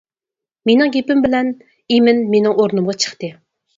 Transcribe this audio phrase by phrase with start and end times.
[0.69, 1.51] مېنىڭ گېپىم بىلەن
[1.97, 3.35] ئىمىن مېنىڭ ئورنۇمغا چىقتى.